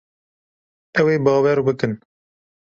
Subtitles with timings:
[0.99, 1.93] Ew ê bawer bikin.